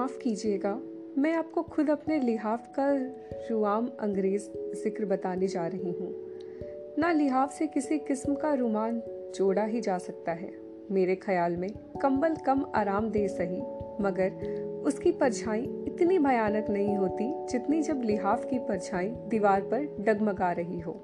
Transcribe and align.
माफ़ 0.00 0.16
कीजिएगा, 0.18 0.72
मैं 1.18 1.32
आपको 1.34 1.62
खुद 1.62 1.90
अपने 1.90 2.18
लिहाफ 2.18 2.66
का 2.78 2.86
रुआम 3.50 3.88
अंग्रेज़ 4.00 4.44
ज़िक्र 4.74 5.04
बताने 5.04 5.46
जा 5.46 5.66
रही 5.66 5.90
हूँ। 5.90 6.12
ना 6.98 7.10
लिहाफ 7.12 7.52
से 7.52 7.66
किसी 7.66 7.98
किस्म 7.98 8.34
का 8.34 8.54
रुमान 8.54 9.02
जोड़ा 9.34 9.64
ही 9.64 9.80
जा 9.80 9.98
सकता 9.98 10.32
है। 10.32 10.50
मेरे 10.90 11.16
ख्याल 11.16 11.56
में 11.56 11.68
कंबल 12.02 12.36
कम 12.36 12.64
आराम 12.74 13.10
दे 13.10 13.26
सही, 13.28 13.60
मगर 14.00 14.82
उसकी 14.86 15.12
परछाई 15.12 15.60
इतनी 15.86 16.18
भयानक 16.18 16.70
नहीं 16.70 16.96
होती 16.96 17.32
जितनी 17.46 17.82
जब 17.82 18.02
लिहाफ 18.04 18.44
की 18.44 18.58
परछाई 18.58 19.08
दीवार 19.28 19.60
पर 19.60 19.96
डगमगा 20.00 20.52
रही 20.52 20.80
हो। 20.80 21.00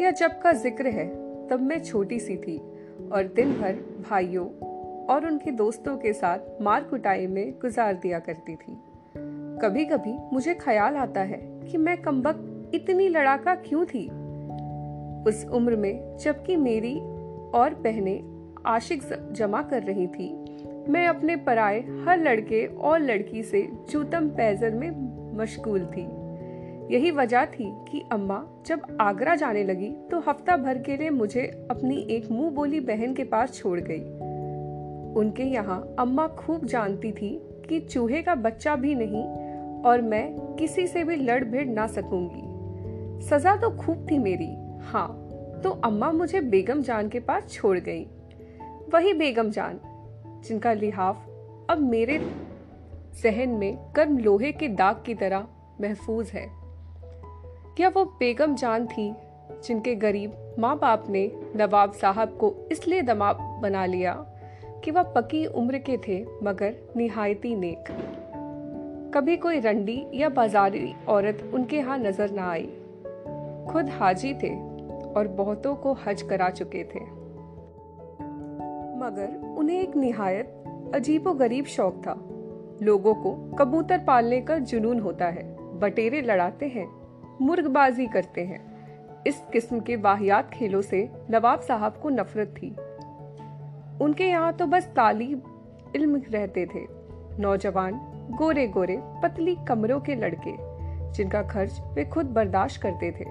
यह 0.00 0.10
जब 0.10 0.40
का 0.40 0.52
ज़िक्र 0.52 0.86
है, 0.86 1.08
तब 1.48 1.60
मैं 1.60 1.82
छोटी 1.82 2.20
सी 2.20 2.36
थी 2.36 2.58
और 3.12 3.32
दिन 3.36 3.60
भर 3.60 3.84
भाइयों 4.10 4.67
और 5.08 5.26
उनके 5.26 5.50
दोस्तों 5.50 5.96
के 5.96 6.12
साथ 6.12 6.62
मार 6.62 6.84
कुटाई 6.84 7.26
में 7.26 7.52
गुजार 7.52 7.94
दिया 7.94 8.18
करती 8.18 8.56
थी। 8.56 8.76
कभी 9.62 9.84
कभी 9.84 10.16
मुझे 10.32 10.54
ख्याल 10.54 10.96
आता 10.96 11.20
है 11.20 11.40
कि 11.70 11.78
मैं 11.78 11.96
कमबक 12.02 12.70
इतनी 12.74 13.08
लड़ाका 13.08 13.54
क्यों 13.54 13.84
थी? 13.84 14.06
उस 15.28 15.46
उम्र 15.52 15.76
में 15.76 16.16
जबकि 16.16 16.56
मेरी 16.56 16.98
और 17.54 17.74
बहनें 17.74 18.54
आशिक 18.66 19.02
जमा 19.32 19.62
कर 19.62 19.82
रही 19.82 20.06
थी, 20.06 20.44
मैं 20.88 21.06
अपने 21.06 21.36
पराए 21.36 21.80
हर 21.80 22.18
लड़के 22.18 22.66
और 22.66 23.00
लड़की 23.00 23.42
से 23.42 23.68
जूतम 23.90 24.28
पैजर 24.28 24.70
में 24.70 24.90
मशगूल 25.36 25.84
थी। 25.86 26.06
यही 26.94 27.10
वजह 27.10 27.44
थी 27.44 27.72
कि 27.90 28.02
अम्मा 28.12 28.44
जब 28.66 28.82
आगरा 29.00 29.34
जाने 29.34 29.64
लगी 29.64 29.90
तो 30.10 30.20
हफ़्ता 30.20 30.56
भर 30.56 30.78
के 30.78 30.96
लिए 30.96 31.10
मुझे 31.10 31.42
अपनी 31.70 31.96
एक 32.10 32.30
मुँह 32.30 32.50
बोली 32.50 32.80
बहन 32.80 33.14
के 33.14 33.24
पास 33.24 33.54
छोड़ 33.54 33.80
गई। 33.80 34.17
उनके 35.16 35.42
यहाँ 35.42 35.96
अम्मा 35.98 36.26
खूब 36.28 36.64
जानती 36.64 37.12
थी 37.12 37.30
कि 37.68 37.80
चूहे 37.80 38.22
का 38.22 38.34
बच्चा 38.34 38.76
भी 38.76 38.94
नहीं 38.94 39.24
और 39.82 40.02
मैं 40.02 40.56
किसी 40.56 40.86
से 40.86 41.04
भी 41.04 41.16
लड़ 41.16 41.44
भिड़ 41.44 41.66
ना 41.68 41.86
सकूँगी। 41.86 43.26
सजा 43.28 43.56
तो 43.56 43.70
खूब 43.70 44.06
थी 44.10 44.18
मेरी। 44.18 44.50
हाँ 44.82 45.08
तो 45.64 45.70
अम्मा 45.70 46.10
मुझे 46.12 46.40
बेगम 46.40 46.82
जान 46.82 47.08
के 47.08 47.20
पास 47.20 47.50
छोड़ 47.50 47.78
गई। 47.78 48.04
वही 48.94 49.12
बेगम 49.12 49.50
जान, 49.50 49.80
जिनका 50.44 50.72
लिहाफ 50.72 51.26
अब 51.70 51.78
मेरे 51.80 52.18
जहन 53.22 53.48
में 53.48 53.78
गर्म 53.96 54.18
लोहे 54.18 54.52
के 54.52 54.68
दाग 54.68 55.02
की 55.06 55.14
तरह 55.14 55.46
महफूज 55.80 56.30
है। 56.30 56.46
क्या 57.76 57.88
वो 57.88 58.04
बेगम 58.04 58.54
जान 58.54 58.86
थी, 58.86 59.12
जिनके 59.64 59.94
गरीब 59.94 60.54
माँ 60.58 60.78
बाप 60.78 61.04
ने 61.08 61.30
नवाब 61.56 61.92
साहब 61.92 62.28
को 62.28 62.54
इसलिए 62.72 63.02
दमाब 63.02 63.38
बना 63.62 63.84
लिया 63.86 64.12
कि 64.84 64.90
वह 64.90 65.02
पकी 65.02 65.46
उम्र 65.46 65.78
के 65.78 65.96
थे, 65.96 66.26
मगर 66.42 66.74
निहायती 66.96 67.54
नेक। 67.54 67.84
कभी 69.14 69.36
कोई 69.36 69.60
रंडी 69.60 70.06
या 70.14 70.28
बाजारी 70.28 70.94
औरत 71.08 71.50
उनके 71.54 71.76
यहाँ 71.76 71.98
नज़र 71.98 72.30
ना 72.30 72.50
आई। 72.50 72.66
खुद 73.70 73.88
हाजी 73.88 74.34
थे 74.34 74.54
और 75.12 75.28
बहुतों 75.28 75.74
को 75.74 75.92
हज 76.06 76.22
करा 76.22 76.50
चुके 76.50 76.84
थे। 76.84 77.00
मगर 78.98 79.54
उन्हें 79.58 79.80
एक 79.80 79.96
निहायत 79.96 80.92
अजीबो 80.94 81.32
गरीब 81.32 81.64
शौक 81.64 81.94
था। 81.96 82.14
लोगों 82.82 83.14
को 83.14 83.56
कबूतर 83.58 83.98
पालने 83.98 84.40
का 84.40 84.58
जुनून 84.58 85.00
होता 85.00 85.26
है, 85.26 85.44
बटेरे 85.78 86.22
लड़ाते 86.22 86.66
हैं, 86.66 86.88
मुर्गबाजी 87.40 88.06
करते 88.06 88.40
हैं। 88.40 88.60
इस 89.26 89.42
किस्म 89.52 89.80
के 89.80 89.96
वाहियात 89.96 90.50
खेलों 90.50 90.82
से 90.82 91.08
नवाब 91.30 91.60
साहब 91.60 91.96
को 92.02 92.08
नफरत 92.08 92.48
थी। 92.48 92.76
उनके 94.00 94.24
यहाँ 94.24 94.52
तो 94.52 94.66
बस 94.66 94.86
तालीब 94.96 95.92
इल्म 95.96 96.22
रहते 96.30 96.66
थे। 96.66 96.86
नौजवान 97.40 98.00
गोरे 98.38 98.66
गोरे 98.68 98.98
पतली 99.22 99.56
कमरों 99.68 100.00
के 100.00 100.14
लड़के, 100.14 100.52
जिनका 101.12 101.42
खर्च 101.42 101.80
वे 101.94 102.04
खुद 102.04 102.26
बर्दाश्त 102.26 102.80
करते 102.82 103.10
थे। 103.10 103.24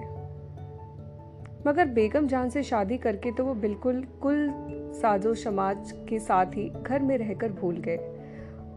मगर 1.66 1.86
बेगम 1.86 2.26
जान 2.26 2.48
से 2.50 2.62
शादी 2.62 2.98
करके 2.98 3.32
तो 3.32 3.44
वो 3.44 3.54
बिल्कुल 3.54 4.02
कुल 4.22 4.48
साजो 4.94 5.34
समाज 5.34 5.92
के 6.08 6.18
साथ 6.18 6.56
ही 6.56 6.68
घर 6.82 7.02
में 7.02 7.16
रहकर 7.18 7.52
भूल 7.52 7.76
गए। 7.78 7.96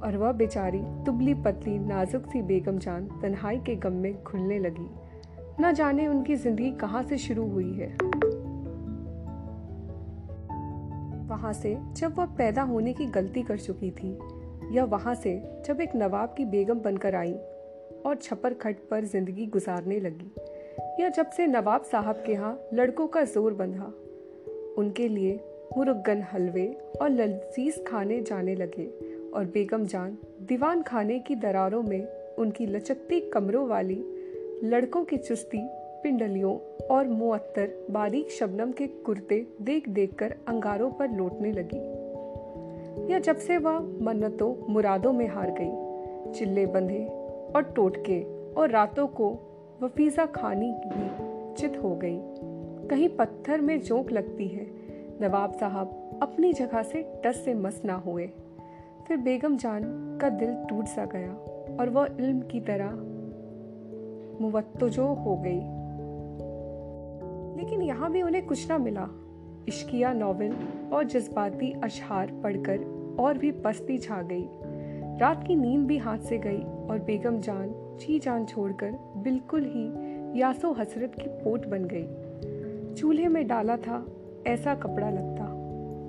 और 0.03 0.17
वह 0.17 0.31
बेचारी, 0.31 0.81
तुबली 1.05 1.33
पतली, 1.33 1.77
नाजुक 1.79 2.25
सी 2.25 2.41
बेगम 2.41 2.77
जान 2.77 3.07
तन्हाई 3.21 3.57
के 3.57 3.75
गम 3.75 3.93
में 3.93 4.23
खुलने 4.23 4.59
लगी। 4.59 4.89
न 5.59 5.71
जाने 5.73 6.07
उनकी 6.07 6.35
ज़िंदगी 6.35 6.71
कहाँ 6.71 7.03
से 7.03 7.17
शुरू 7.17 7.47
हुई 7.49 7.73
है। 7.73 7.97
वहाँ 11.31 11.53
से 11.53 11.77
जब 11.93 12.17
वह 12.17 12.25
पैदा 12.25 12.61
होने 12.61 12.93
की 12.93 13.05
गलती 13.05 13.43
कर 13.43 13.57
चुकी 13.57 13.91
थी, 13.91 14.17
या 14.77 14.83
वहाँ 14.85 15.15
से 15.15 15.61
जब 15.65 15.81
एक 15.81 15.95
नवाब 15.95 16.33
की 16.37 16.45
बेगम 16.45 16.79
बनकर 16.79 17.15
आई 17.15 17.33
और 18.05 18.17
छपर 18.21 18.53
खट 18.53 18.77
पर 18.89 19.05
ज़िंदगी 19.05 19.45
गुजारने 19.45 19.99
लगी, 19.99 20.31
या 21.03 21.09
जब 21.09 21.29
से 21.29 21.47
नवाब 21.47 21.83
साहब 21.83 22.23
के 22.25 22.31
यहाँ 22.31 22.59
लड़कों 22.73 23.07
का 23.07 23.23
ज़ोर 23.23 23.53
बंधा, 23.53 23.91
उनके 24.77 25.07
लिए 25.07 25.39
मुरुगन 25.77 26.25
हलवे 26.33 26.67
और 27.01 27.09
लजीज 27.09 27.83
खाने 27.87 28.21
जाने 28.21 28.55
लगे 28.55 28.87
और 29.33 29.45
बेगम 29.45 29.85
जान 29.85 30.17
दीवान 30.41 30.81
खाने 30.81 31.19
की 31.19 31.35
दरारों 31.35 31.81
में 31.83 32.35
उनकी 32.35 32.65
लचकती 32.65 33.19
कमरों 33.29 33.67
वाली 33.67 34.03
लड़कों 34.63 35.03
की 35.03 35.17
चुस्ती 35.17 35.67
पिंडलियों 36.03 36.85
और 36.85 37.07
मुअत्तर 37.07 37.87
बारीक 37.91 38.31
शबनम 38.31 38.71
के 38.71 38.87
कुर्ते 38.87 39.47
देख 39.61 39.89
देख 39.89 40.13
कर 40.13 40.35
अंगारों 40.47 40.91
पर 40.91 41.09
लौटने 41.09 41.51
लगी। 41.51 42.01
या 43.13 43.19
जब 43.19 43.35
से 43.35 43.57
वह 43.57 43.79
मन्नतों, 43.79 44.73
मुरादों 44.73 45.13
में 45.13 45.27
हार 45.27 45.51
गई, 45.59 45.91
चिल्ले 46.31 46.65
बंधे 46.65 47.05
और 47.55 47.63
टोटके 47.63 48.23
और 48.53 48.69
रातों 48.69 49.07
को 49.07 49.39
वफीजा 49.81 50.25
खानी 50.25 50.73
भी 50.73 51.31
चित 51.55 51.77
हो 51.83 51.95
गई। 51.95 52.19
कहीं 52.87 53.09
पत्थर 53.09 53.61
में 53.61 53.79
जोंक 53.79 54.11
लगती 54.11 54.47
है, 54.47 54.67
नवाब 55.21 55.53
साहब 55.53 56.19
अपनी 56.21 56.53
जगह 56.53 56.83
से 56.83 57.21
टस 57.25 57.41
से 57.45 57.53
मस 57.53 57.81
ना 57.85 57.93
हुए। 57.93 58.29
फिर 59.07 59.17
बेगम 59.17 59.57
जान 59.57 59.81
का 60.21 60.29
दिल 60.29 60.53
टूट 60.69 60.85
सा 60.85 61.05
गया 61.05 61.33
और 61.79 61.89
वह 61.89 62.07
इल्म 62.19 62.39
की 62.39 62.59
तरह 62.59 62.91
मुवत्तजो 64.41 65.05
हो 65.05 65.37
गई। 65.37 65.80
लेकिन 67.71 67.87
यहाँ 67.87 68.11
भी 68.11 68.21
उन्हें 68.21 68.45
कुछ 68.45 68.69
ना 68.69 68.77
मिला। 68.77 69.07
इश्किया 69.67 70.11
नॉवेल 70.13 70.55
और 70.93 71.03
जज्बाती 71.03 71.71
अशहार 71.83 72.31
पढ़कर 72.43 73.15
और 73.19 73.37
भी 73.37 73.51
पस्ती 73.51 73.97
छा 73.97 74.21
गई। 74.21 74.45
रात 75.19 75.47
की 75.47 75.55
नींद 75.55 75.85
भी 75.87 75.97
हाथ 75.97 76.17
से 76.19 76.37
गई 76.37 76.61
और 76.89 76.99
बेगम 76.99 77.39
जान, 77.39 77.71
जी 78.01 78.19
जान 78.19 78.45
छोड़कर 78.45 78.91
बिल्कुल 79.17 79.65
ही 79.65 80.41
यासो 80.41 80.71
हसरत 80.71 81.15
की 81.15 81.29
पोट 81.43 81.67
बन 81.67 81.87
गई। 81.93 82.95
चूल्हे 82.95 83.27
में 83.27 83.45
डाला 83.47 83.77
था, 83.77 84.05
ऐसा 84.47 84.75
कपड़ा 84.75 85.09
लगता। 85.09 85.45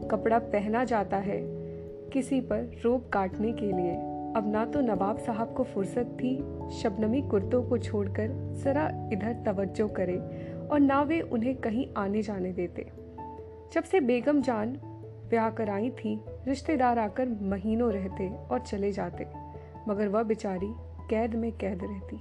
कपड़ा 0.09 0.39
पहना 0.39 0.85
जाता 0.85 1.17
है 1.17 1.43
किसी 2.11 2.41
पर 2.41 2.71
रोप 2.85 3.09
काटने 3.13 3.53
के 3.53 3.73
लिए। 3.73 3.95
अब 4.37 4.45
ना 4.47 4.65
तो 4.65 4.81
नवाब 4.81 5.19
साहब 5.19 5.53
को 5.55 5.65
फुर्सत 5.65 6.17
थी, 6.21 6.37
शबनमी 6.73 7.21
कुर्तों 7.23 7.63
को 7.63 7.79
छोड़कर 7.79 8.29
जरा 8.65 8.87
इधर 9.13 9.33
तवज्जो 9.47 9.89
करे 9.89 10.15
और 10.73 10.81
ना 10.81 11.03
वे 11.03 11.21
उन्हें 11.21 11.55
कहीं 11.57 11.87
आने 11.97 12.23
जाने 12.23 12.53
देते। 12.53 12.91
जब 13.73 13.83
से 13.83 14.01
बेगम 14.01 14.43
जान 14.43 14.77
ब्याह 15.29 15.51
कराई 15.51 15.91
थी, 15.91 16.25
रिश्तेदार 16.49 16.99
आकर 16.99 17.29
महीनों 17.43 17.93
रहते 17.93 18.29
और 18.29 18.61
चले 18.61 18.93
जाते, 18.93 19.27
मगर 19.89 20.09
वह 20.09 20.23
बेचारी 20.23 20.75
कैद 21.11 21.35
में 21.35 21.53
कैद 21.53 21.81
रहती। 21.83 22.17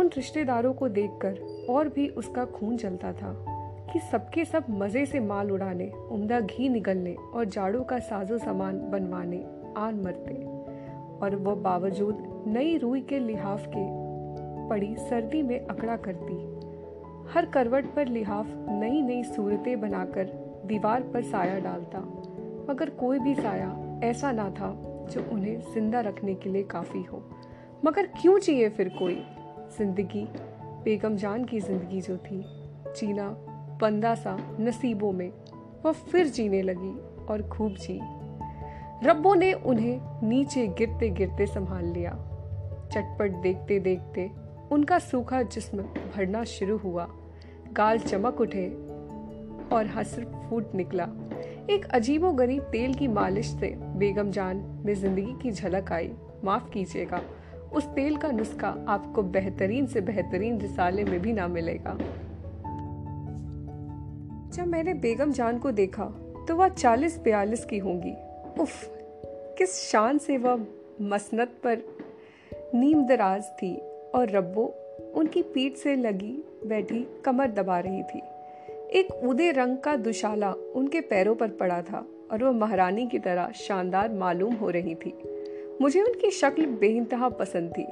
उन 0.00 0.10
रिश्तेदारों 0.16 0.72
को 0.74 0.88
देखकर 0.88 1.66
और 1.70 1.88
भी 1.88 2.08
उसका 2.08 2.44
खून 2.44 2.76
जलता 2.76 3.12
था 3.12 3.34
कि 3.92 3.98
सबके 3.98 4.44
सब 4.44 4.64
मज़े 4.70 5.06
से 5.06 5.20
माल 5.20 5.50
उड़ाने, 5.50 5.90
उम्दा 5.90 6.40
घी 6.40 6.68
निगलने 6.68 7.14
और 7.14 7.44
जाड़ों 7.44 7.84
का 7.84 7.98
साजो 7.98 8.38
सामान 8.38 8.78
बनवाने 8.90 9.44
आन 9.76 9.94
मरते, 9.94 10.34
और 11.18 11.36
वह 11.36 11.54
बावजूद 11.54 12.44
नई 12.46 12.78
रूई 12.78 13.00
के 13.00 13.18
लिहाफ 13.18 13.66
के 13.66 14.01
पड़ी, 14.68 14.96
सर्दी 14.96 15.42
में 15.42 15.66
अकड़ा 15.66 15.96
करती। 15.96 16.34
हर 17.32 17.46
करवट 17.46 17.94
पर 17.94 18.08
लिहाफ 18.08 18.46
नई 18.68 19.02
नई 19.02 19.22
सूरतें 19.24 19.80
बनाकर 19.80 20.24
दीवार 20.66 21.02
पर 21.02 21.22
साया 21.22 21.58
डालता। 21.58 21.98
मगर 22.72 22.90
कोई 22.90 23.18
भी 23.18 23.34
साया 23.34 24.00
ऐसा 24.04 24.32
ना 24.32 24.50
था 24.50 24.72
जो 25.10 25.30
उन्हें 25.32 25.60
ज़िंदा 25.74 26.00
रखने 26.00 26.34
के 26.34 26.50
लिए 26.50 26.62
काफ़ी 26.62 27.02
हो। 27.02 27.22
मगर 27.84 28.06
क्यों 28.06 28.38
चाहिए 28.38 28.68
फिर 28.68 28.88
कोई? 28.88 29.22
ज़िंदगी, 29.78 30.28
बेगम 30.84 31.16
जान 31.16 31.44
की 31.44 31.60
ज़िंदगी 31.60 32.00
जो 32.00 32.16
थी। 32.16 32.44
जीना 32.96 33.28
बंदा 33.80 34.14
सा 34.14 34.36
नसीबों 34.60 35.12
में, 35.12 35.32
वह 35.84 35.92
फिर 35.92 36.26
जीने 36.26 36.62
लगी 36.62 37.24
और 37.26 37.48
खूब 37.48 37.74
जी। 37.74 38.00
रब्बों 39.04 39.34
ने 39.36 39.52
उन्हें 39.52 40.28
नीचे 40.28 40.66
गिरते 40.66 41.08
गिरते 41.10 41.46
संभाल 41.46 41.84
लिया। 41.84 42.10
चटपट 42.92 43.30
देखते 43.30 43.78
देखते 43.80 44.30
उनका 44.72 44.98
सूखा 44.98 45.42
जिस्म 45.44 45.82
भरना 46.16 46.44
शुरू 46.44 46.76
हुआ। 46.76 47.06
गाल 47.72 47.98
चमक 47.98 48.40
उठे 48.40 48.66
और 49.72 49.86
हसर 49.86 50.24
फूट 50.48 50.74
निकला। 50.74 51.08
एक 51.70 51.84
अजीबो 51.94 52.30
गरीब 52.32 52.62
तेल 52.62 52.94
की 52.94 53.08
मालिश 53.08 53.46
से 53.50 53.74
बेगम 53.98 54.30
जान 54.30 54.56
में 54.86 54.94
ज़िंदगी 54.94 55.34
की 55.42 55.50
झलक 55.50 55.92
आई। 55.92 56.10
माफ़ 56.44 56.70
कीजिएगा, 56.70 57.20
उस 57.72 57.86
तेल 57.86 58.16
का 58.16 58.30
नुस्खा 58.30 58.74
आपको 58.88 59.22
बेहतरीन 59.22 59.86
से 59.86 60.00
बेहतरीन 60.00 60.60
रिसाले 60.60 61.04
में 61.04 61.20
भी 61.20 61.32
ना 61.32 61.48
मिलेगा। 61.48 61.96
जब 64.50 64.66
मैंने 64.66 64.94
बेगम 64.94 65.32
जान 65.32 65.58
को 65.58 65.70
देखा 65.72 66.04
तो 66.48 66.56
वह 66.56 66.68
चालीस 66.68 67.18
बयालीस 67.18 67.64
की 67.64 67.78
होंगी। 67.78 68.14
उफ, 68.60 68.90
किस 69.58 69.78
शान 69.82 70.18
से 70.18 70.38
वह 70.38 70.66
मसनत 71.00 71.56
पर 71.66 71.82
नीम 72.74 73.06
दराज 73.06 73.44
थी। 73.52 73.74
और 74.14 74.30
रब्बो 74.30 74.74
उनकी 75.14 75.42
पीठ 75.42 75.76
से 75.76 75.96
लगी 75.96 76.44
बैठी 76.66 77.06
कमर 77.24 77.50
दबा 77.50 77.78
रही 77.80 78.02
थी। 78.02 78.22
एक 78.98 79.12
उदे 79.24 79.50
रंग 79.52 79.78
का 79.78 79.96
दुशाला 79.96 80.52
उनके 80.52 81.00
पैरों 81.00 81.34
पर 81.34 81.48
पड़ा 81.48 81.82
था 81.82 82.06
और 82.30 82.44
वह 82.44 82.50
महारानी 82.50 83.06
की 83.06 83.18
तरह 83.18 83.52
शानदार 83.54 84.12
मालूम 84.12 84.54
हो 84.54 84.70
रही 84.70 84.94
थी। 84.94 85.14
मुझे 85.80 86.02
उनकी 86.02 86.30
शक्ल 86.30 86.66
बेइंतहा 86.66 87.28
पसंद 87.28 87.70
थी। 87.70 87.86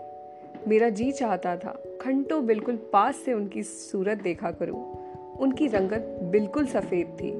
मेरा 0.69 0.89
जी 0.89 1.13
चाहता 1.13 1.57
था, 1.57 1.83
घंटों 2.03 2.47
बिल्कुल 2.47 2.77
पास 2.93 3.17
से 3.17 3.33
उनकी 3.33 3.63
सूरत 3.63 4.23
देखा 4.23 4.51
करूँ। 4.51 4.83
उनकी 5.39 5.67
रंगत 5.67 6.19
बिल्कुल 6.23 6.67
सफ़ेद 6.67 7.07
थी। 7.07 7.33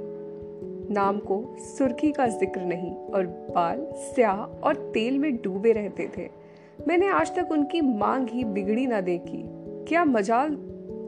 नाम 0.93 1.19
को 1.19 1.57
सुर्खी 1.59 2.13
का 2.13 2.27
ज़िक्र 2.27 2.61
नहीं 2.61 2.95
और 2.95 3.27
बाल 3.27 3.87
स्याह 3.95 4.37
और 4.37 4.77
तेल 4.95 5.19
में 5.19 5.37
डूबे 5.37 5.73
रहते 5.73 6.09
थे। 6.19 6.40
मैंने 6.89 7.09
आज 7.09 7.35
तक 7.37 7.49
उनकी 7.53 7.81
मांग 7.81 8.29
ही 8.29 8.45
बिगड़ी 8.45 8.87
ना 8.87 9.01
देखी। 9.01 9.43
क्या 9.89 10.05
मजाल 10.05 10.57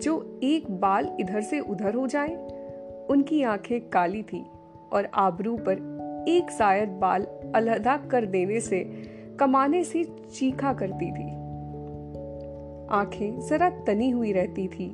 जो 0.03 0.41
एक 0.43 0.71
बाल 0.71 1.17
इधर 1.21 1.41
से 1.41 1.61
उधर 1.61 1.95
हो 1.95 2.07
जाए? 2.07 2.35
उनकी 3.11 3.43
आँखें 3.43 3.89
काली 3.89 4.23
थी 4.23 4.45
और 4.93 5.09
आबरू 5.15 5.57
पर 5.57 6.25
एक 6.29 6.51
शायद 6.51 6.89
बाल 6.89 7.27
अलहदा 7.55 7.97
कर 7.97 8.27
देने 8.27 8.61
से 8.61 8.81
कमाने 9.41 9.85
से 9.85 10.05
चीखा 10.05 10.73
करती 10.73 11.11
थी। 11.13 11.31
आँखें 12.91 13.41
जरा 13.41 13.71
तनी 13.71 14.11
हुई 14.11 14.33
रहती 14.33 14.69
थी, 14.69 14.89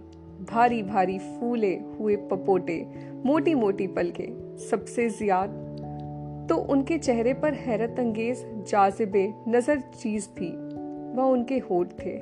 भारी 0.50 0.82
भारी 0.82 1.18
फूले 1.18 1.74
हुए 1.98 2.16
पपोटे, 2.16 2.86
मोटी 3.26 3.54
मोटी 3.54 3.86
पलके, 3.86 4.28
सबसे 4.58 5.08
ज़्यादा। 5.08 5.66
तो 6.46 6.56
उनके 6.56 6.98
चेहरे 6.98 7.34
पर 7.34 7.54
हैरत 7.54 7.98
अंगेज, 7.98 8.44
जाजिबे, 8.68 9.34
नज़र 9.48 9.80
चीज़ 9.80 10.28
थी। 10.28 10.67
वह 11.18 11.24
उनके 11.24 11.58
होठ 11.58 11.88
थे। 12.04 12.18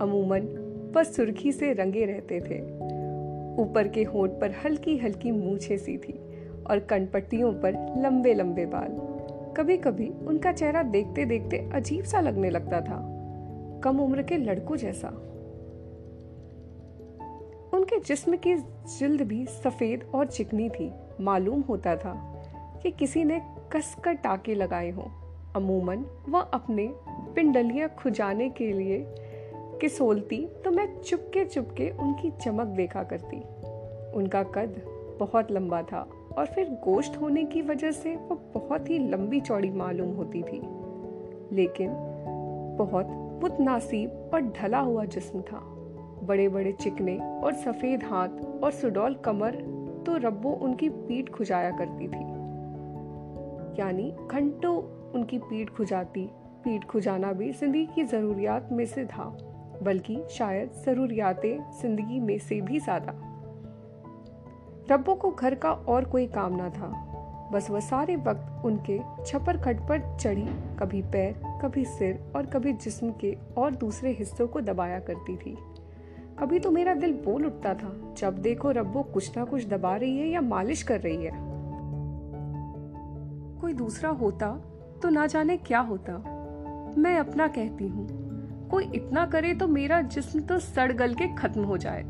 अमूमन 0.00 0.40
पर 0.94 1.04
सुर्खी 1.04 1.52
से 1.52 1.72
रंगे 1.72 2.04
रहते 2.04 2.40
थे। 2.40 2.60
ऊपर 3.62 3.88
के 3.88 4.02
होठ 4.02 4.30
पर 4.30 4.50
हल्की 4.64 4.96
हल्की 4.98 5.30
मूछे 5.30 5.78
सी 5.78 5.98
थी 5.98 6.20
और 6.70 6.78
कनपट्टियों 6.78 7.52
पर 7.52 7.72
लंबे 7.98 8.34
लंबे 8.34 8.66
बाल। 8.66 9.10
कभी 9.56 9.76
कभी 9.76 10.08
उनका 10.08 10.52
चेहरा 10.52 10.82
देखते 10.82 11.24
देखते 11.24 11.70
अजीब 11.74 12.04
सा 12.04 12.20
लगने 12.20 12.50
लगता 12.50 12.80
था। 12.80 13.16
कम 13.84 14.00
उम्र 14.00 14.22
के 14.22 14.36
लड़कों 14.36 14.76
जैसा। 14.76 15.08
उनके 17.74 18.00
जिस्म 18.00 18.36
की 18.36 18.54
जिल्द 18.98 19.22
भी 19.22 19.46
सफ़ेद 19.46 20.04
और 20.14 20.26
चिकनी 20.26 20.68
थी। 20.68 20.92
मालूम 21.20 21.60
होता 21.60 21.96
था 21.96 22.42
कि 22.82 22.90
किसी 22.90 23.24
ने 23.24 23.40
कसकर 23.72 24.12
टाके 24.12 24.54
लगाए 24.54 24.90
हों। 24.90 25.08
अमूमन 25.56 26.04
वह 26.28 26.40
अपने 26.40 26.92
पिंडलियाँ 27.34 27.88
खुजाने 27.88 28.48
के 28.50 28.72
लिए 28.72 29.04
किसोलती 29.80 30.46
तो 30.64 30.70
मैं 30.70 30.86
चुपके 31.00 31.44
चुपके 31.44 31.90
उनकी 31.90 32.30
चमक 32.30 32.66
देखा 32.66 33.02
करती। 33.02 33.36
उनका 34.18 34.42
कद 34.42 34.80
बहुत 35.20 35.50
लंबा 35.52 35.82
था 35.82 36.00
और 36.38 36.46
फिर 36.46 36.68
गोश्त 36.84 37.20
होने 37.20 37.44
की 37.44 37.62
वजह 37.62 37.90
से 37.90 38.16
वो 38.16 38.40
बहुत 38.54 38.90
ही 38.90 38.98
लंबी 38.98 39.40
चौड़ी 39.40 39.70
मालूम 39.70 40.10
होती 40.10 40.42
थी। 40.42 40.60
लेकिन 41.52 41.90
बहुत 42.78 43.06
पुतनासीब 43.42 44.30
और 44.34 44.40
ढला 44.40 44.78
हुआ 44.78 45.04
जिस्म 45.04 45.40
था। 45.40 45.60
बड़े 46.22 46.48
बड़े 46.48 46.72
चिकने 46.72 47.18
और 47.18 47.54
सफ़ेद 47.54 48.04
हाथ 48.04 48.62
और 48.64 48.70
सुडौल 48.70 49.14
कमर 49.14 49.54
तो 50.06 50.16
रब्बो 50.16 50.50
उनकी 50.50 50.88
पीठ 50.88 51.30
खुजाया 51.30 51.70
करती 51.70 52.08
थी। 52.08 52.28
यानी 53.80 54.10
घंटों 54.30 54.76
उनकी 55.12 55.38
पीठ 55.38 55.70
खुजाती 55.70 56.28
पीठ 56.64 56.84
खुजाना 56.84 57.32
भी 57.32 57.52
ज़िंदगी 57.52 57.86
की 57.86 58.04
जरूरियात 58.04 58.68
में 58.72 58.84
से 58.86 59.04
था, 59.06 59.24
बल्कि 59.82 60.22
शायद 60.30 60.70
ज़रूरियात 60.84 61.40
ज़िंदगी 61.80 62.20
में 62.20 62.38
से 62.38 62.60
भी 62.60 62.78
ज़्यादा। 62.78 63.12
रब्बो 64.90 65.14
को 65.14 65.30
घर 65.30 65.54
का 65.54 65.72
और 65.72 66.04
कोई 66.04 66.26
काम 66.26 66.56
ना 66.56 66.68
था, 66.70 66.88
बस 67.52 67.70
वह 67.70 67.80
सारे 67.80 68.16
वक्त 68.16 68.64
उनके 68.64 68.98
छपर 69.26 69.56
खट 69.56 69.80
पर 69.88 70.16
चढ़ी, 70.16 70.46
कभी 70.78 71.02
पैर, 71.02 71.34
कभी 71.62 71.84
सिर 71.86 72.32
और 72.36 72.46
कभी 72.46 72.72
जिस्म 72.74 73.10
के 73.20 73.36
और 73.58 73.74
दूसरे 73.76 74.10
हिस्सों 74.10 74.46
को 74.48 74.60
दबाया 74.60 74.98
करती 75.00 75.36
थी। 75.36 75.56
कभी 76.38 76.58
तो 76.58 76.70
मेरा 76.70 76.94
दिल 76.94 77.12
बोल 77.24 77.46
उठता 77.46 77.74
था, 77.74 77.92
जब 78.18 78.38
देखो 78.38 78.70
रब्बो 78.70 79.02
कुछ 79.04 79.36
ना 79.36 79.44
कुछ 79.44 79.66
दबा 79.68 79.94
रही 79.96 80.18
है 80.18 80.28
या 80.28 80.40
मालिश 80.40 80.82
कर 80.82 81.00
रही 81.00 81.24
है। 81.24 81.32
कोई 83.60 83.72
दूसरा 83.74 84.10
होता 84.10 84.50
तो 85.02 85.08
ना 85.08 85.26
जाने 85.26 85.56
क्या 85.58 85.80
होता। 85.80 86.12
मैं 86.98 87.18
अपना 87.18 87.46
कहती 87.48 87.86
हूँ, 87.86 88.68
कोई 88.70 88.84
इतना 88.94 89.26
करे 89.26 89.52
तो 89.54 89.66
मेरा 89.68 90.00
जिस्म 90.02 90.40
तो 90.40 90.58
सड़ 90.58 90.92
गल 90.92 91.14
के 91.14 91.34
खत्म 91.36 91.64
हो 91.64 91.76
जाए। 91.76 92.02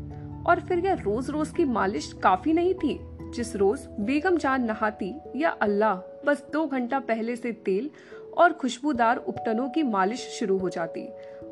और 0.47 0.59
फिर 0.59 0.79
यह 0.79 0.93
रोज 0.95 1.29
रोज 1.29 1.49
की 1.49 1.65
मालिश 1.65 2.11
काफ़ी 2.13 2.53
नहीं 2.53 2.73
थी, 2.73 2.99
जिस 3.35 3.55
रोज 3.55 3.79
बेगम 3.99 4.37
जान 4.37 4.63
नहाती 4.65 5.13
या 5.35 5.49
अल्लाह, 5.61 5.95
बस 6.25 6.43
दो 6.53 6.65
घंटा 6.67 6.99
पहले 6.99 7.35
से 7.35 7.51
तेल 7.51 7.89
और 8.37 8.53
खुशबूदार 8.53 9.17
उपटनों 9.17 9.69
की 9.69 9.83
मालिश 9.83 10.27
शुरू 10.39 10.57
हो 10.57 10.69
जाती। 10.69 11.07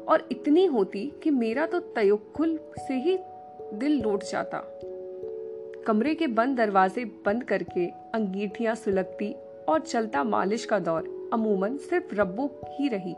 और 0.07 0.27
इतनी 0.31 0.65
होती 0.65 1.11
कि 1.23 1.31
मेरा 1.31 1.65
तो 1.65 1.79
तयक्कुल 1.95 2.57
से 2.79 2.93
ही 2.93 3.17
दिल 3.73 4.01
लौट 4.01 4.23
जाता। 4.23 4.63
कमरे 5.87 6.15
के 6.15 6.27
बंद 6.27 6.57
दरवाजे 6.57 7.05
बंद 7.25 7.43
करके 7.43 7.85
अंगीठियाँ 8.13 8.75
सुलगती 8.75 9.31
और 9.69 9.79
चलता 9.79 10.23
मालिश 10.23 10.65
का 10.65 10.79
दौर। 10.79 11.18
अमूमन 11.33 11.77
सिर्फ़ 11.77 12.15
रब्बो 12.15 12.45
ही 12.71 12.87
रही। 12.87 13.15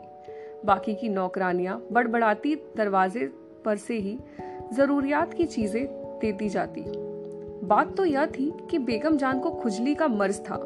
बाकी 0.64 0.94
की 0.94 1.08
नौकरानियाँ 1.08 1.82
बड़बड़ाती 1.92 2.54
दरवाजे 2.76 3.26
पर 3.64 3.76
से 3.76 3.98
ही 3.98 4.18
जरूरियात 4.72 5.34
की 5.34 5.44
चीज़ें 5.44 5.84
देती 6.20 6.48
जाती। 6.48 6.84
बात 7.66 7.96
तो 7.96 8.04
यह 8.04 8.26
थी 8.26 8.52
कि 8.70 8.78
बेगम 8.78 9.16
जान 9.16 9.40
को 9.40 9.50
खुजली 9.50 9.94
का 9.94 10.08
मर्ज 10.08 10.40
था। 10.40 10.56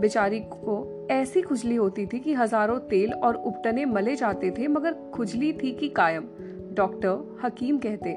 बेचारी 0.00 0.40
को 0.40 1.06
ऐसी 1.10 1.42
खुजली 1.42 1.76
होती 1.76 2.06
थी 2.06 2.18
कि 2.18 2.34
हज़ारों 2.34 2.78
तेल 2.80 3.12
और 3.12 3.34
उपटने 3.34 3.84
मले 3.84 4.16
जाते 4.16 4.50
थे, 4.50 4.68
मगर 4.68 4.94
खुजली 5.14 5.52
थी 5.52 5.72
कि 5.72 5.88
कायम। 5.88 6.28
डॉक्टर 6.74 7.38
हकीम 7.42 7.78
कहते, 7.78 8.14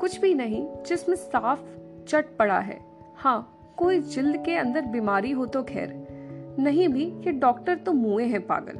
कुछ 0.00 0.20
भी 0.20 0.34
नहीं, 0.34 0.66
जिसमें 0.86 1.16
साफ़ 1.16 1.60
चट 2.08 2.36
पड़ा 2.38 2.58
है। 2.58 2.78
हाँ 3.16 3.74
कोई 3.76 3.98
जिल्द 3.98 4.36
के 4.36 4.56
अंदर 4.56 4.82
बीमारी 4.82 5.30
हो 5.30 5.46
तो 5.46 5.62
खैर। 5.62 5.88
नहीं 6.58 6.88
भी 6.88 7.04
कि 7.04 7.32
डॉक्टर 7.32 7.74
तो 7.74 7.92
मुए 7.92 8.24
हैं 8.24 8.46
पागल। 8.46 8.74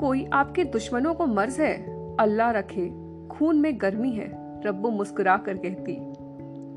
कोई 0.00 0.24
आपके 0.32 0.64
दुश्मनों 0.64 1.14
को 1.14 1.26
मर्ज 1.26 1.60
है? 1.60 1.98
अल्लाह 2.16 2.50
रखे, 2.50 2.88
खून 3.28 3.56
में 3.56 3.80
गर्मी 3.80 4.10
है, 4.10 4.60
रब्बो 4.66 4.90
मुस्कुरा 4.90 5.36
कर 5.36 5.54
कहती। 5.54 6.00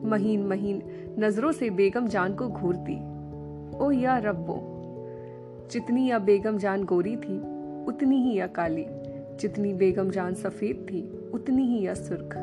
महीन 0.08 0.44
महीन 0.44 0.82
नज़रों 1.20 1.52
से 1.52 1.70
बेगम 1.70 2.08
जान 2.08 2.34
को 2.34 2.48
घूरती। 2.48 2.98
ओ 3.78 3.92
या 3.92 4.18
रब्बो, 4.18 4.58
जितनी 5.72 6.10
या 6.10 6.20
बेगम 6.20 6.58
जान 6.58 6.84
गोरी 6.84 7.16
थी, 7.16 7.38
उतनी 7.86 8.22
ही 8.22 8.38
या 8.38 8.48
काली। 8.48 8.86
जितनी 9.40 9.74
बेगम 9.74 10.10
जान 10.10 10.34
सफ़ेद 10.34 10.88
थी, 10.90 11.32
उतनी 11.34 11.64
ही 11.64 11.86
या 11.86 11.94
सुर्ख। 11.94 12.38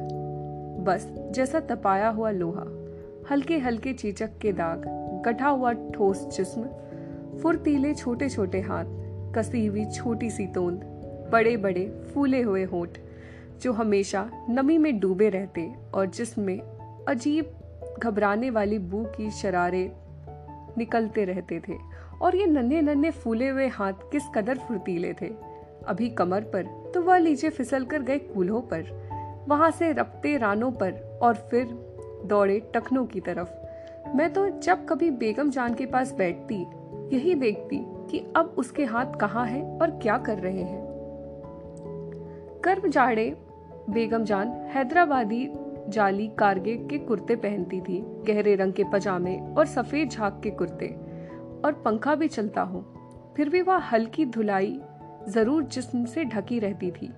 बस, 0.87 1.15
जैसा 1.31 1.61
तपाया 1.61 2.09
हुआ 2.09 2.31
लोहा 2.31 2.65
हल्के 3.31 3.59
हल्के 3.59 3.93
चीचक 3.93 4.38
के 4.38 4.53
दाग 4.53 4.83
गठा 5.27 5.49
हुआ 5.49 5.73
ठोस 5.73 6.37
जिस्म 6.37 6.62
फुर्तीले 7.42 7.95
छोटे 7.95 8.28
छोटे 8.28 8.61
हाथ 8.61 8.85
कसी 9.35 9.66
हुई 9.66 9.85
छोटी 9.85 10.30
सी 10.30 10.47
तोंद 10.47 10.80
बड़े 11.33 11.57
बड़े 11.57 11.85
फूले 12.14 12.40
हुए 12.42 12.64
होठ, 12.64 12.99
जो 13.62 13.73
हमेशा 13.73 14.30
नमी 14.50 14.78
में 14.78 14.99
डूबे 15.00 15.28
रहते 15.28 15.73
और 15.95 16.07
जिसमें 16.07 16.59
अजीब 17.09 17.99
घबराने 18.02 18.50
वाली 18.50 18.78
बू 18.78 19.04
की 19.16 19.30
शरारे 19.30 19.90
निकलते 20.78 21.25
रहते 21.25 21.61
थे। 21.68 21.76
और 22.23 22.37
ये 22.37 22.47
नन्हे 22.47 22.83
नन्हे 22.83 23.11
फूले 23.11 23.49
हुए 23.49 23.66
हाथ 23.68 23.92
किस 24.12 24.23
कदर 24.35 24.59
फुर्तीले 24.59 25.12
थे? 25.12 25.28
अभी 25.87 26.09
कमर 26.11 26.40
पर 26.40 26.90
तो 26.95 27.02
वह 27.02 27.18
नीचे 27.18 27.50
फिसल 27.50 27.85
कर 27.85 28.02
गए 28.02 28.18
कूल्हों 28.18 28.61
पर, 28.62 29.45
वहाँ 29.49 29.71
से 29.71 29.92
रपते 29.92 30.37
रानों 30.37 30.71
पर 30.73 31.18
और 31.23 31.35
फिर 31.50 31.64
दौड़े 32.25 32.61
टखनों 32.75 33.04
की 33.07 33.21
तरफ़। 33.21 34.16
मैं 34.16 34.33
तो 34.33 34.49
जब 34.49 34.87
कभी 34.87 35.11
बेगम 35.11 35.50
जान 35.50 35.75
के 35.75 35.87
पास 35.87 36.12
बैठती 36.12 36.64
यही 37.12 37.35
देखती 37.35 37.79
कि 38.11 38.19
अब 38.37 38.55
उसके 38.59 38.85
हाथ 38.85 39.19
कहाँ 39.21 39.47
हैं 39.47 39.81
और 39.81 39.91
क्या 39.91 40.19
कर 40.19 40.38
रहे 40.38 40.62
हैं। 40.62 40.87
कर्म 42.65 42.91
जाड़े 42.91 43.37
बेगम 43.91 44.25
जान 44.25 44.49
हैदराबादी 44.49 45.49
जाली 45.88 46.29
कारगे 46.29 46.77
के 46.77 46.99
कुर्ते 46.99 47.37
पहनती 47.37 47.81
थी, 47.81 48.00
गहरे 48.27 48.55
रंग 48.55 48.73
के 48.73 48.85
पजामे 48.85 49.37
और 49.59 49.67
सफ़ेद 49.67 50.09
झाक 50.09 50.41
के 50.43 50.50
कुर्ते, 50.50 50.88
और 51.65 51.73
पंखा 51.85 52.15
भी 52.15 52.29
चलता 52.29 52.62
हो। 52.62 52.81
फिर 53.37 53.49
भी 53.49 53.62
वह 53.62 53.77
हल्की 53.77 54.25
धुलाई 54.27 54.81
ज़रूर 55.29 55.62
जिस्म 55.62 56.05
से 56.05 56.25
ढकी 56.25 56.59
रहती 56.59 56.91
थी। 56.91 57.12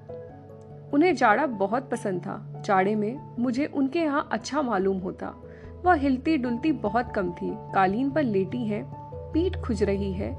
उन्हें 0.95 1.15
जाड़ा 1.15 1.47
बहुत 1.47 1.91
पसंद 1.91 2.21
था। 2.21 2.63
जाड़े 2.67 2.95
में 2.95 3.37
मुझे 3.39 3.67
उनके 3.67 3.99
यहाँ 3.99 4.29
अच्छा 4.33 4.63
मालूम 4.63 4.99
होता। 4.99 5.35
वह 5.85 5.95
हिलती 5.95 6.37
डुलती 6.37 6.73
बहुत 6.73 7.13
कम 7.15 7.33
थी। 7.33 7.51
कालीन 7.75 8.11
पर 8.11 8.23
लेटी 8.23 8.67
है 8.67 8.83
पीठ 9.33 9.57
खुज 9.57 9.83
रही 9.83 10.13
है, 10.13 10.35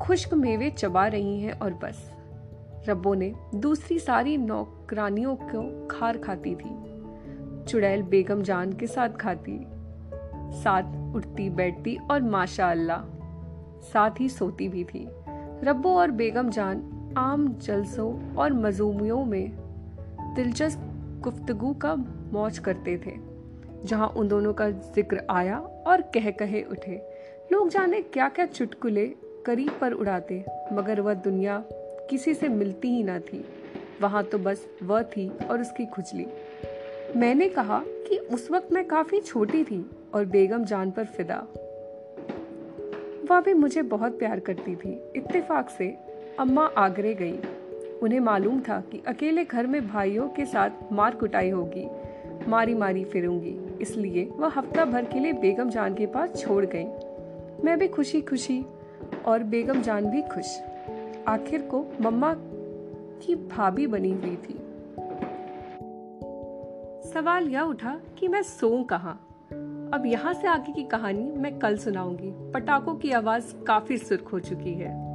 खुश्क 0.00 0.34
मेवे 0.34 0.70
चबा 0.70 1.06
रही 1.06 1.40
हैं 1.40 1.58
और 1.60 1.74
बस। 1.74 2.10
रब्बो 2.88 3.14
ने 3.14 3.32
दूसरी 3.54 3.98
सारी 3.98 4.36
नौकरानियों 4.36 5.34
को 5.36 5.62
खार 5.90 6.18
खाती 6.18 6.54
थी। 6.54 6.76
चुड़ैल 7.64 8.02
बेगम 8.02 8.42
जान 8.42 8.72
के 8.72 8.86
साथ 8.86 9.16
खाती, 9.20 9.58
साथ 10.54 11.14
उठती 11.16 11.48
बैठती 11.50 11.96
और 12.10 12.22
माशा 12.22 12.70
अल्लाह 12.70 13.02
साथ 13.82 14.20
ही 14.20 14.28
सोती 14.28 14.68
भी 14.68 14.84
थी। 14.84 15.06
रब्बो 15.64 15.94
और 15.96 16.10
बेगम 16.10 16.50
जान 16.50 16.82
आम 17.18 17.48
जलसों 17.56 18.34
और 18.34 18.52
मजूमियों 18.52 19.24
में 19.24 19.50
दिलचस्प 20.34 20.80
गुफ्तगु 21.24 21.72
का 21.74 21.94
मौज 22.32 22.58
करते 22.58 22.96
थे, 23.06 23.12
जहाँ 23.84 24.08
उन 24.08 24.28
दोनों 24.28 24.52
का 24.52 24.70
ज़िक्र 24.70 25.22
आया 25.30 25.58
और 25.58 26.00
कह 26.14 26.30
कहे 26.30 26.62
उठे। 26.62 26.96
लोग 27.52 27.68
जाने 27.68 28.00
क्या 28.02 28.28
क्या 28.28 28.46
चुटकुले 28.46 29.06
करीब 29.46 29.70
पर 29.80 29.92
उड़ाते, 29.92 30.44
मगर 30.72 31.00
वह 31.00 31.14
दुनिया 31.14 31.62
किसी 32.10 32.34
से 32.34 32.48
मिलती 32.48 32.88
ही 32.88 33.02
ना 33.02 33.18
थी। 33.18 33.44
वहाँ 34.00 34.22
तो 34.24 34.38
बस 34.38 34.66
वह 34.82 35.02
थी 35.02 35.28
और 35.50 35.60
उसकी 35.60 35.86
खुजली। 35.86 36.26
मैंने 37.16 37.48
कहा 37.48 37.82
कि 37.86 38.18
उस 38.18 38.50
वक्त 38.50 38.72
मैं 38.72 38.84
काफ़ी 38.84 39.20
छोटी 39.20 39.64
थी 39.64 39.84
और 40.14 40.24
बेगम 40.24 40.64
जान 40.64 40.90
पर 40.90 41.04
फिदा। 41.04 41.46
वह 43.30 43.40
भी 43.40 43.54
मुझे 43.54 43.82
बहुत 43.82 44.18
प्यार 44.18 44.40
करती 44.40 44.76
थी। 44.76 44.92
इत्तेफाक 45.16 45.70
से 45.70 45.88
अम्मा 46.38 46.64
आगरे 46.76 47.14
गई। 47.14 47.38
उन्हें 48.02 48.20
मालूम 48.20 48.60
था 48.60 48.80
कि 48.92 49.02
अकेले 49.06 49.44
घर 49.44 49.66
में 49.66 49.88
भाइयों 49.88 50.28
के 50.28 50.44
साथ 50.44 50.92
मार 50.92 51.14
कुटाई 51.14 51.50
होगी 51.50 51.88
मारी 52.48 52.74
मारी 52.74 53.04
फिरूँगी। 53.04 53.58
इसलिए 53.82 54.24
वह 54.32 54.48
हफ़्ता 54.48 54.84
भर 54.84 55.04
के 55.04 55.20
लिए 55.20 55.32
बेगम 55.32 55.70
जान 55.70 55.94
के 55.94 56.06
पास 56.06 56.36
छोड़ 56.36 56.64
गई। 56.64 56.86
मैं 57.64 57.78
भी 57.78 57.88
खुशी 57.88 58.20
खुशी 58.20 58.66
और 59.26 59.42
बेगम 59.42 59.82
जान 59.82 60.06
भी 60.06 60.22
खुश। 60.22 60.60
आखिर 61.28 61.62
को 61.62 61.84
मम्मा 62.00 62.34
की 63.22 63.34
भाभी 63.34 63.86
बनी 63.86 64.12
हुई 64.12 64.36
थी। 64.36 64.54
सवाल 67.10 67.48
यह 67.48 67.60
उठा 67.60 68.00
कि 68.18 68.28
मैं 68.28 68.42
सो 68.42 68.84
कहा? 68.84 69.16
अब 69.94 70.02
यहाँ 70.06 70.34
से 70.34 70.48
आगे 70.48 70.72
की 70.72 70.84
कहानी 70.84 71.32
मैं 71.32 71.58
कल 71.58 71.76
सुनाऊँगी। 71.76 72.52
पटाखों 72.52 72.94
की 72.94 73.10
आवाज़ 73.10 73.64
काफ़ी 73.64 73.98
सुर्ख 73.98 74.32
हो 74.32 74.40
चुकी 74.40 74.74
है। 74.74 75.08